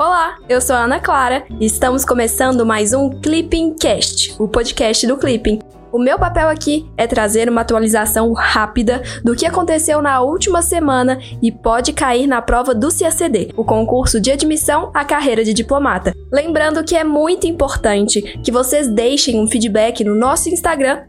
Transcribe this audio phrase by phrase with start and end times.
[0.00, 5.06] Olá, eu sou a Ana Clara e estamos começando mais um Clipping Cast, o podcast
[5.06, 5.58] do Clipping.
[5.92, 11.18] O meu papel aqui é trazer uma atualização rápida do que aconteceu na última semana
[11.42, 16.14] e pode cair na prova do CACD, o concurso de admissão à carreira de diplomata.
[16.32, 21.00] Lembrando que é muito importante que vocês deixem um feedback no nosso Instagram,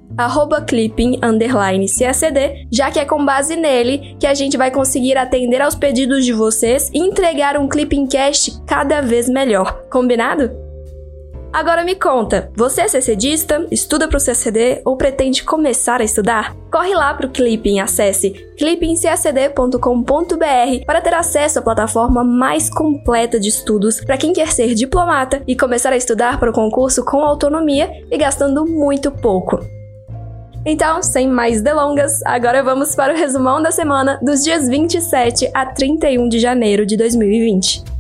[0.67, 6.26] clipping_cacd, já que é com base nele que a gente vai conseguir atender aos pedidos
[6.26, 9.84] de vocês e entregar um Clipping Cast cada vez melhor.
[9.90, 10.60] Combinado?
[11.54, 16.55] Agora me conta, você é CCDista, estuda para o CCD ou pretende começar a estudar?
[16.72, 23.50] Corre lá para o Clipping, acesse clippingcacd.com.br para ter acesso à plataforma mais completa de
[23.50, 28.02] estudos para quem quer ser diplomata e começar a estudar para o concurso com autonomia
[28.10, 29.60] e gastando muito pouco.
[30.66, 35.66] Então, sem mais delongas, agora vamos para o resumão da semana dos dias 27 a
[35.66, 37.90] 31 de janeiro de 2020.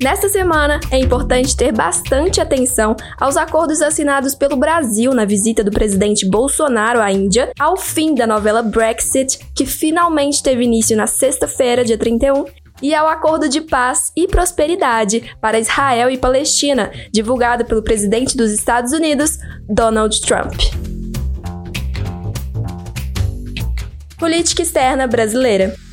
[0.00, 5.72] Nesta semana, é importante ter bastante atenção aos acordos assinados pelo Brasil na visita do
[5.72, 11.84] presidente Bolsonaro à Índia, ao fim da novela Brexit, que finalmente teve início na sexta-feira,
[11.84, 12.44] dia 31,
[12.80, 18.52] e ao acordo de paz e prosperidade para Israel e Palestina, divulgado pelo presidente dos
[18.52, 19.38] Estados Unidos,
[19.68, 20.54] Donald Trump.
[24.16, 25.87] Política externa brasileira.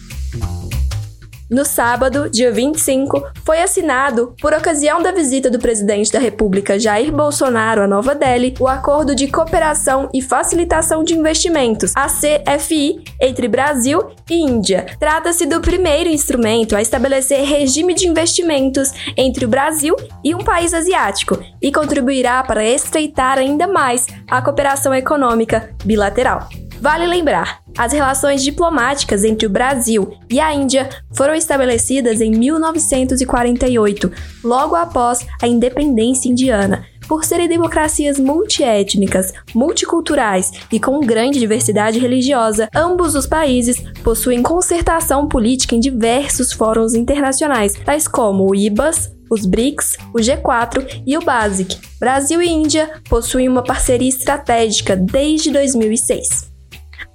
[1.50, 7.12] No sábado, dia 25, foi assinado, por ocasião da visita do presidente da República Jair
[7.12, 14.02] Bolsonaro a Nova Delhi, o Acordo de Cooperação e Facilitação de Investimentos, ACFI, entre Brasil
[14.28, 14.88] e Índia.
[15.00, 20.74] Trata-se do primeiro instrumento a estabelecer regime de investimentos entre o Brasil e um país
[20.74, 26.50] asiático e contribuirá para estreitar ainda mais a cooperação econômica bilateral.
[26.80, 34.12] Vale lembrar, as relações diplomáticas entre o Brasil e a Índia foram estabelecidas em 1948,
[34.44, 36.86] logo após a independência indiana.
[37.08, 45.28] Por serem democracias multiétnicas, multiculturais e com grande diversidade religiosa, ambos os países possuem concertação
[45.28, 51.22] política em diversos fóruns internacionais, tais como o IBAS, os BRICS, o G4 e o
[51.22, 51.78] BASIC.
[52.00, 56.55] Brasil e Índia possuem uma parceria estratégica desde 2006.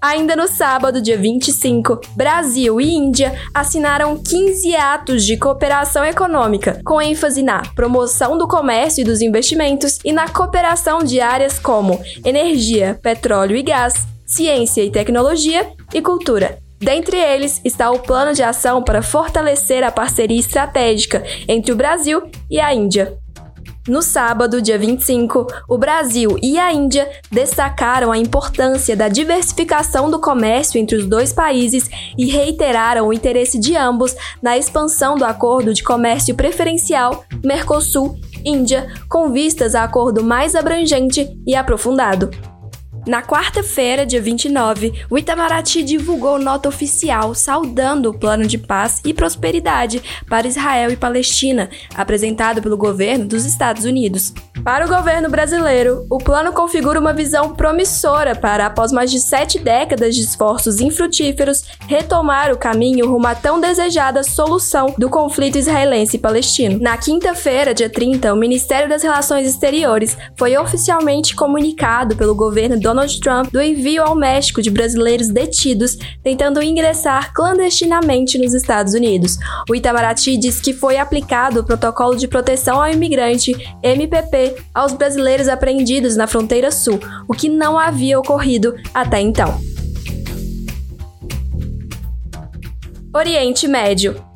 [0.03, 7.03] Ainda no sábado, dia 25, Brasil e Índia assinaram 15 atos de cooperação econômica, com
[7.03, 12.99] ênfase na promoção do comércio e dos investimentos e na cooperação de áreas como energia,
[13.03, 16.59] petróleo e gás, ciência e tecnologia e cultura.
[16.78, 22.22] Dentre eles está o Plano de Ação para fortalecer a parceria estratégica entre o Brasil
[22.50, 23.19] e a Índia.
[23.89, 30.21] No sábado, dia 25, o Brasil e a Índia destacaram a importância da diversificação do
[30.21, 35.73] comércio entre os dois países e reiteraram o interesse de ambos na expansão do Acordo
[35.73, 42.31] de Comércio Preferencial Mercosul-Índia, com vistas a acordo mais abrangente e aprofundado.
[43.06, 49.15] Na quarta-feira, dia 29, o Itamaraty divulgou nota oficial saudando o plano de paz e
[49.15, 54.34] prosperidade para Israel e Palestina, apresentado pelo governo dos Estados Unidos.
[54.62, 59.59] Para o governo brasileiro, o plano configura uma visão promissora para, após mais de sete
[59.59, 66.16] décadas de esforços infrutíferos, retomar o caminho rumo à tão desejada solução do conflito israelense
[66.16, 66.78] e palestino.
[66.78, 73.21] Na quinta-feira, dia 30, o Ministério das Relações Exteriores foi oficialmente comunicado pelo governo Donald
[73.21, 79.39] Trump do envio ao México de brasileiros detidos tentando ingressar clandestinamente nos Estados Unidos.
[79.71, 85.47] O Itamaraty diz que foi aplicado o Protocolo de Proteção ao Imigrante, MPP, aos brasileiros
[85.47, 89.61] apreendidos na fronteira sul, o que não havia ocorrido até então.
[93.15, 94.30] Oriente Médio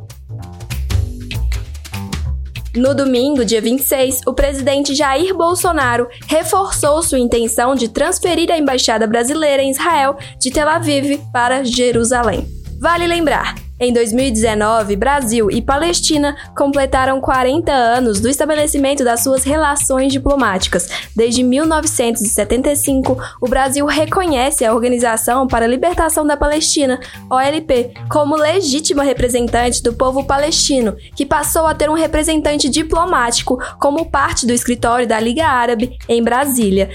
[2.77, 9.07] no domingo, dia 26, o presidente Jair Bolsonaro reforçou sua intenção de transferir a embaixada
[9.07, 12.47] brasileira em Israel de Tel Aviv para Jerusalém.
[12.81, 20.13] Vale lembrar, em 2019, Brasil e Palestina completaram 40 anos do estabelecimento das suas relações
[20.13, 20.89] diplomáticas.
[21.15, 29.03] Desde 1975, o Brasil reconhece a Organização para a Libertação da Palestina, OLP, como legítima
[29.03, 35.07] representante do povo palestino, que passou a ter um representante diplomático como parte do escritório
[35.07, 36.91] da Liga Árabe em Brasília.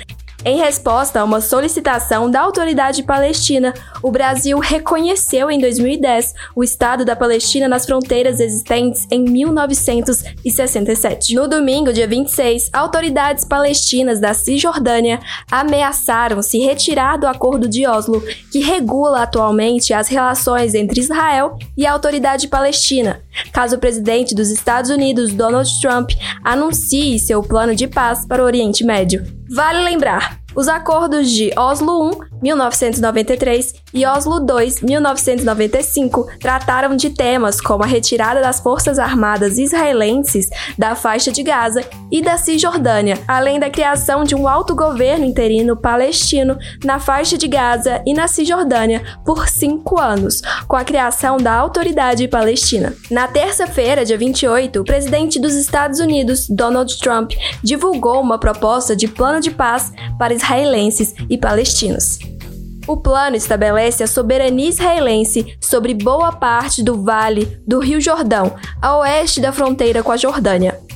[0.46, 7.04] Em resposta a uma solicitação da autoridade palestina, o Brasil reconheceu em 2010 o Estado
[7.04, 11.36] da Palestina nas fronteiras existentes em 1967.
[11.36, 15.20] No domingo, dia 26, autoridades palestinas da Cisjordânia
[15.52, 21.86] ameaçaram se retirar do Acordo de Oslo, que regula atualmente as relações entre Israel e
[21.86, 23.22] a autoridade palestina,
[23.52, 26.12] caso o presidente dos Estados Unidos, Donald Trump,
[26.46, 29.39] anuncie seu plano de paz para o Oriente Médio.
[29.52, 37.60] Vale lembrar, os acordos de Oslo I 1993 e Oslo II, 1995, trataram de temas
[37.60, 43.60] como a retirada das forças armadas israelenses da faixa de Gaza e da Cisjordânia, além
[43.60, 49.48] da criação de um autogoverno interino palestino na faixa de Gaza e na Cisjordânia por
[49.48, 52.94] cinco anos, com a criação da Autoridade Palestina.
[53.10, 57.32] Na terça-feira, dia 28, o presidente dos Estados Unidos, Donald Trump,
[57.64, 62.29] divulgou uma proposta de plano de paz para israelenses e palestinos.
[62.90, 68.98] O plano estabelece a soberania israelense sobre boa parte do vale do Rio Jordão, a
[68.98, 70.89] oeste da fronteira com a Jordânia.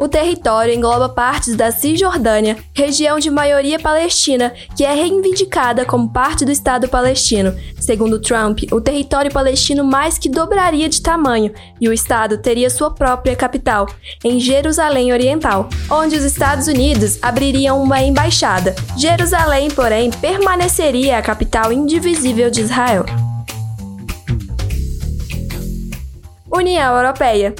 [0.00, 6.42] O território engloba partes da Cisjordânia, região de maioria palestina, que é reivindicada como parte
[6.42, 7.54] do Estado palestino.
[7.78, 12.90] Segundo Trump, o território palestino mais que dobraria de tamanho e o Estado teria sua
[12.90, 13.86] própria capital,
[14.24, 18.74] em Jerusalém Oriental, onde os Estados Unidos abririam uma embaixada.
[18.96, 23.04] Jerusalém, porém, permaneceria a capital indivisível de Israel.
[26.50, 27.54] União Europeia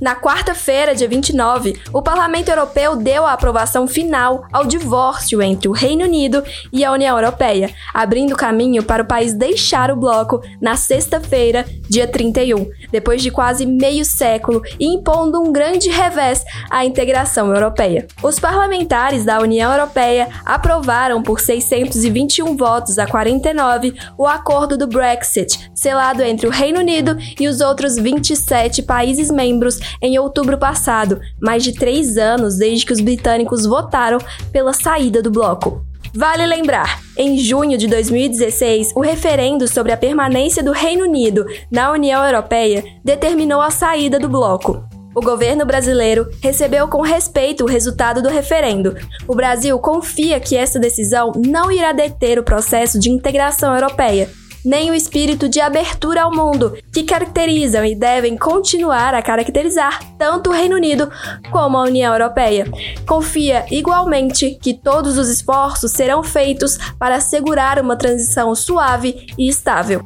[0.00, 5.72] na quarta-feira, dia 29, o Parlamento Europeu deu a aprovação final ao divórcio entre o
[5.72, 6.42] Reino Unido
[6.72, 12.06] e a União Europeia, abrindo caminho para o país deixar o bloco na sexta-feira, dia
[12.06, 18.06] 31, depois de quase meio século e impondo um grande revés à integração europeia.
[18.22, 25.70] Os parlamentares da União Europeia aprovaram por 621 votos a 49 o acordo do Brexit,
[25.74, 31.62] selado entre o Reino Unido e os outros 27 países membros em outubro passado, mais
[31.62, 34.18] de três anos desde que os britânicos votaram
[34.52, 35.84] pela saída do bloco.
[36.14, 41.92] Vale lembrar, em junho de 2016, o referendo sobre a permanência do Reino Unido na
[41.92, 44.82] União Europeia determinou a saída do bloco.
[45.14, 48.96] O governo brasileiro recebeu com respeito o resultado do referendo.
[49.26, 54.28] O Brasil confia que essa decisão não irá deter o processo de integração europeia
[54.64, 60.50] nem o espírito de abertura ao mundo, que caracterizam e devem continuar a caracterizar tanto
[60.50, 61.10] o Reino Unido
[61.50, 62.66] como a União Europeia.
[63.06, 70.04] Confia igualmente que todos os esforços serão feitos para assegurar uma transição suave e estável.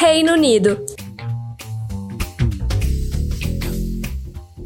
[0.00, 0.89] Reino Unido.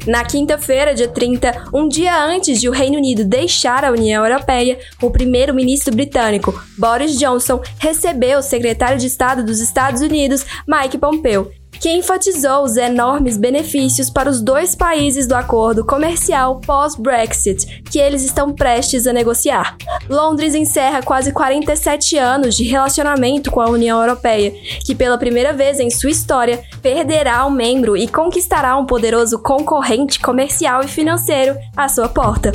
[0.07, 4.77] Na quinta-feira, dia 30, um dia antes de o Reino Unido deixar a União Europeia,
[5.01, 11.51] o primeiro-ministro britânico, Boris Johnson, recebeu o secretário de Estado dos Estados Unidos, Mike Pompeo,
[11.79, 18.23] que enfatizou os enormes benefícios para os dois países do acordo comercial pós-Brexit que eles
[18.23, 19.77] estão prestes a negociar.
[20.09, 24.53] Londres encerra quase 47 anos de relacionamento com a União Europeia,
[24.85, 30.19] que pela primeira vez em sua história perderá um membro e conquistará um poderoso concorrente
[30.19, 32.51] comercial e financeiro à sua porta.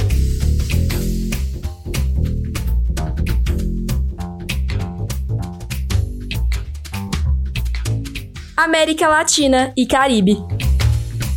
[8.63, 10.37] América Latina e Caribe.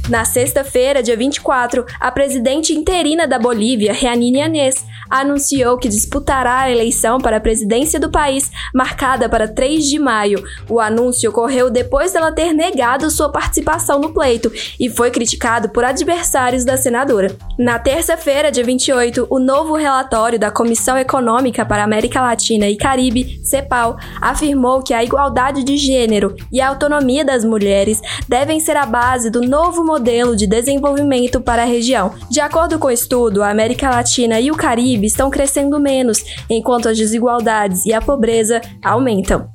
[0.09, 6.71] Na sexta-feira, dia 24, a presidente interina da Bolívia, Jeanine Anés, anunciou que disputará a
[6.71, 10.43] eleição para a presidência do país, marcada para 3 de maio.
[10.67, 15.85] O anúncio ocorreu depois dela ter negado sua participação no pleito e foi criticado por
[15.85, 17.35] adversários da senadora.
[17.59, 22.75] Na terça-feira, dia 28, o novo relatório da Comissão Econômica para a América Latina e
[22.75, 28.77] Caribe, CEPAL, afirmou que a igualdade de gênero e a autonomia das mulheres devem ser
[28.77, 32.15] a base do novo modelo de desenvolvimento para a região.
[32.31, 36.23] De acordo com o estudo, a América Latina e o Caribe PIB estão crescendo menos,
[36.49, 39.49] enquanto as desigualdades e a pobreza aumentam.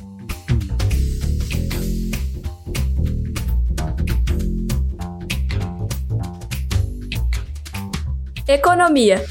[8.46, 9.24] Economia.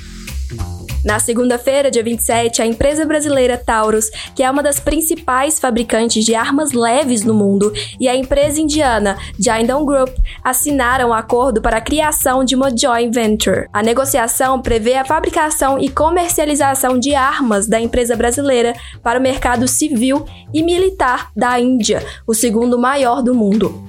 [1.07, 6.35] Na segunda-feira, dia 27, a empresa brasileira Taurus, que é uma das principais fabricantes de
[6.35, 10.09] armas leves no mundo, e a empresa indiana Jindal Group
[10.43, 13.69] assinaram um acordo para a criação de uma joint venture.
[13.71, 19.65] A negociação prevê a fabricação e comercialização de armas da empresa brasileira para o mercado
[19.65, 23.81] civil e militar da Índia, o segundo maior do mundo.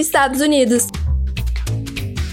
[0.00, 0.88] Estados Unidos.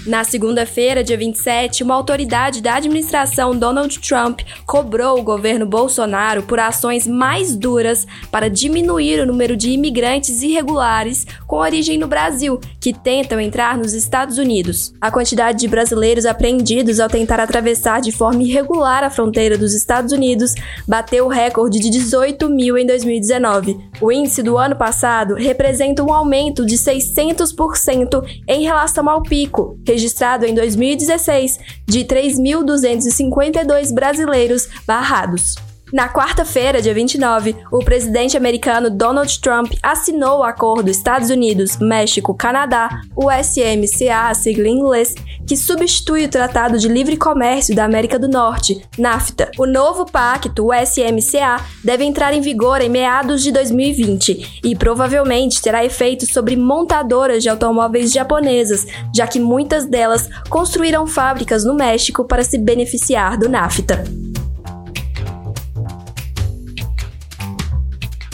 [0.08, 6.58] Na segunda-feira, dia 27, uma autoridade da administração Donald Trump cobrou o governo Bolsonaro por
[6.58, 12.90] ações mais duras para diminuir o número de imigrantes irregulares com origem no Brasil que
[12.90, 14.94] tentam entrar nos Estados Unidos.
[14.98, 20.10] A quantidade de brasileiros apreendidos ao tentar atravessar de forma irregular a fronteira dos Estados
[20.10, 20.54] Unidos
[20.86, 23.76] bateu o recorde de 18 mil em 2019.
[24.00, 30.46] O índice do ano passado representa um aumento de 600% em relação ao pico registrado
[30.46, 35.67] em 2016 de 3.252 brasileiros barrados.
[35.92, 43.30] Na quarta-feira, dia 29, o presidente americano Donald Trump assinou o acordo Estados Unidos-México-Canadá, o
[43.30, 45.14] SMCA, sigla em inglês,
[45.46, 49.50] que substitui o Tratado de Livre Comércio da América do Norte, NAFTA.
[49.56, 55.62] O novo pacto, o SMCA, deve entrar em vigor em meados de 2020 e provavelmente
[55.62, 62.24] terá efeitos sobre montadoras de automóveis japonesas, já que muitas delas construíram fábricas no México
[62.24, 64.27] para se beneficiar do NAFTA.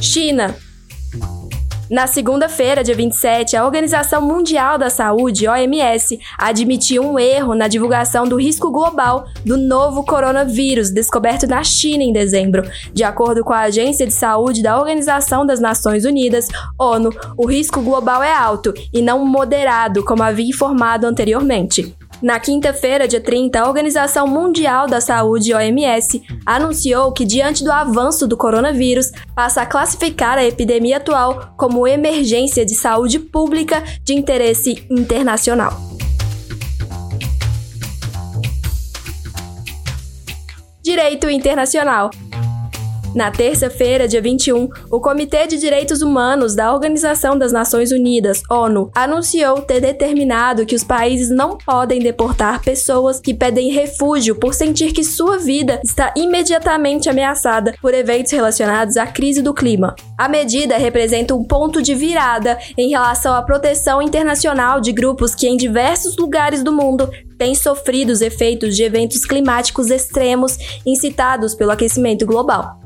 [0.04, 0.54] China.
[1.90, 8.26] Na segunda-feira, dia 27, a Organização Mundial da Saúde, OMS, admitiu um erro na divulgação
[8.26, 12.62] do risco global do novo coronavírus descoberto na China em dezembro.
[12.92, 17.80] De acordo com a Agência de Saúde da Organização das Nações Unidas, ONU, o risco
[17.80, 21.94] global é alto e não moderado, como havia informado anteriormente.
[22.24, 28.26] Na quinta-feira, dia 30, a Organização Mundial da Saúde, OMS, anunciou que, diante do avanço
[28.26, 34.86] do coronavírus, passa a classificar a epidemia atual como emergência de saúde pública de interesse
[34.90, 35.78] internacional.
[40.82, 42.10] Direito Internacional
[43.14, 48.90] na terça-feira, dia 21, o Comitê de Direitos Humanos da Organização das Nações Unidas, ONU,
[48.94, 54.92] anunciou ter determinado que os países não podem deportar pessoas que pedem refúgio por sentir
[54.92, 59.94] que sua vida está imediatamente ameaçada por eventos relacionados à crise do clima.
[60.18, 65.46] A medida representa um ponto de virada em relação à proteção internacional de grupos que,
[65.46, 70.56] em diversos lugares do mundo, têm sofrido os efeitos de eventos climáticos extremos
[70.86, 72.80] incitados pelo aquecimento global.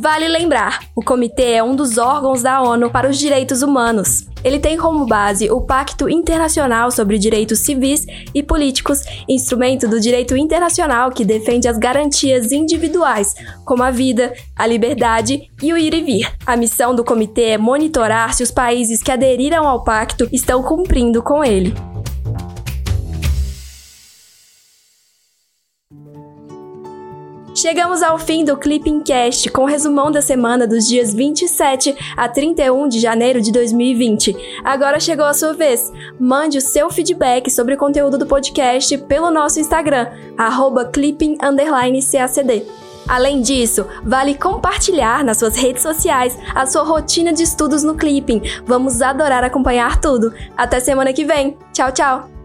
[0.00, 4.28] Vale lembrar, o comitê é um dos órgãos da ONU para os Direitos Humanos.
[4.44, 10.36] Ele tem como base o Pacto Internacional sobre Direitos Civis e Políticos, instrumento do direito
[10.36, 16.00] internacional que defende as garantias individuais, como a vida, a liberdade e o ir e
[16.00, 16.32] vir.
[16.46, 21.20] A missão do comitê é monitorar se os países que aderiram ao pacto estão cumprindo
[21.24, 21.74] com ele.
[27.60, 32.86] Chegamos ao fim do Clipping Cast com resumão da semana dos dias 27 a 31
[32.86, 34.60] de janeiro de 2020.
[34.62, 35.92] Agora chegou a sua vez.
[36.20, 40.06] Mande o seu feedback sobre o conteúdo do podcast pelo nosso Instagram,
[40.92, 42.64] clipping_cacd.
[43.08, 48.40] Além disso, vale compartilhar nas suas redes sociais a sua rotina de estudos no Clipping.
[48.66, 50.32] Vamos adorar acompanhar tudo.
[50.56, 51.58] Até semana que vem.
[51.72, 52.37] Tchau, tchau!